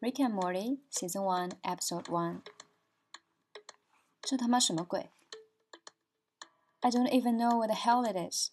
[0.00, 2.42] Rick and Morty Season One Episode One。
[4.20, 5.10] 这他妈什么鬼？
[6.80, 8.50] I don't even know what the hell it is。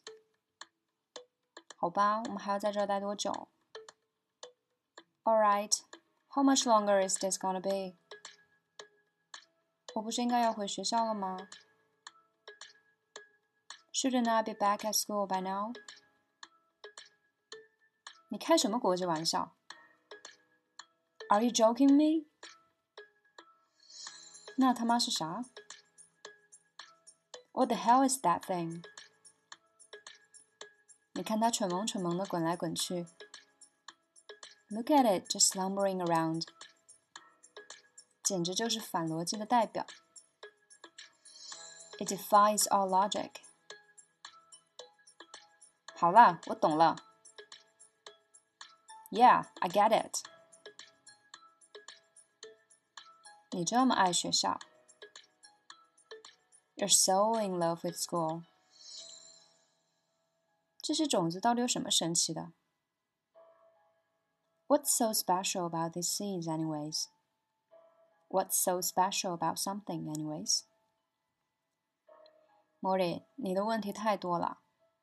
[1.76, 3.50] 好吧，我们还要在这儿待多久？
[5.24, 5.74] All right,
[6.30, 7.98] how much longer is this gonna be？
[9.96, 11.38] 我不是应该要回学校了吗？
[13.94, 15.74] Shouldn't I be back at school by now？
[18.30, 19.56] 你开什么国际玩笑
[21.30, 22.28] ？are you joking me？
[24.58, 25.44] 那他妈是啥？
[27.52, 28.84] What the hell is that thing？
[31.14, 33.06] 你看它蠢萌蠢萌的滚来滚去。
[34.70, 36.48] Look at it just slumbering around，
[38.24, 39.86] 简直就是反逻辑的代表。
[42.00, 43.34] It defies all logic。
[45.96, 46.96] 好了，我懂了。
[49.12, 50.18] Yeah, I get it.
[53.52, 54.60] 你这么爱学校，
[56.76, 58.44] You're so in love with school。
[60.82, 62.52] 这些种子到底有什么神奇的？
[64.68, 67.08] What's so special about these seeds, anyways?
[68.28, 70.64] What's so special about something, anyways?
[72.82, 74.58] Morty，你的问题太多了，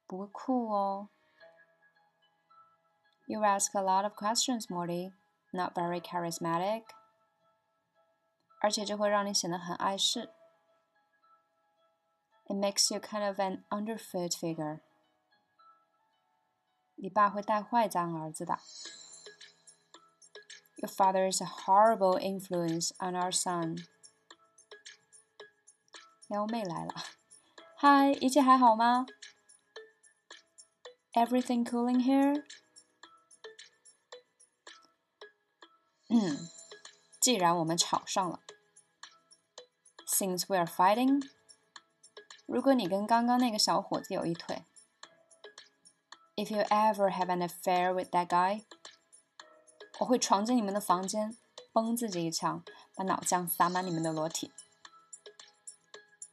[0.07, 1.09] 不酷哦。
[3.27, 5.13] You ask a lot of questions, Morty.
[5.53, 6.83] Not very charismatic.
[8.61, 10.31] 而且这会让你显得很碍事。
[12.45, 14.81] It makes you kind of an underfoot figure。
[16.97, 18.59] 你爸会带坏咱儿子的。
[20.77, 23.87] Your father is a horrible influence on our son。
[26.29, 26.95] 撩妹来了，
[27.77, 29.07] 嗨，一切还好吗？
[31.13, 32.45] Everything cool in here？
[36.09, 36.49] 嗯，
[37.25, 38.41] 既然我们吵上了。
[40.07, 41.23] since we are fighting，
[42.47, 44.65] 如果你跟刚刚那个小伙子有一腿，
[46.37, 48.65] if you ever have an affair with that guy，
[50.01, 51.37] 我会闯进你们的房间，
[51.73, 52.65] 崩自己一枪，
[52.97, 54.51] 把脑浆洒满你们的裸体。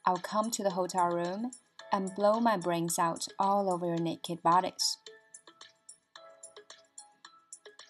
[0.03, 1.51] I'll come to the hotel room
[1.91, 4.95] and blow my brains out all over your naked bodies。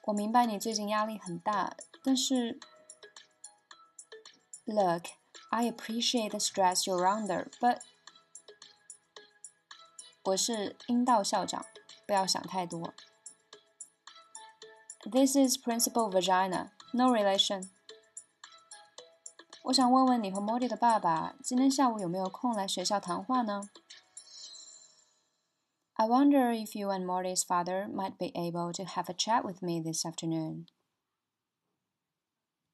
[0.03, 2.59] 我明白你最近压力很大，但是
[4.65, 7.79] ，Look。I appreciate the stress you're under, but
[10.23, 11.65] 我是阴道校长，
[12.05, 12.93] 不要想太多。
[15.09, 17.69] This is Principal Vagina, no relation.
[19.63, 23.69] 我想问问你和 Morty 的爸爸今天下午有没有空来学校谈话呢？
[25.93, 29.81] I wonder if you and Morty's father might be able to have a chat with me
[29.81, 30.65] this afternoon.